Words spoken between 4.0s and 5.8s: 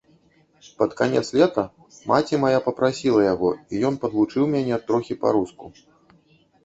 падвучыў мяне троху па-руску.